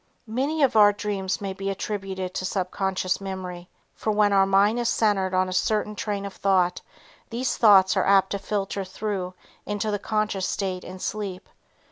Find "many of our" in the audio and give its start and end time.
0.25-0.91